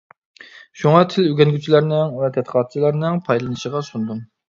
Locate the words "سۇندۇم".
3.95-4.29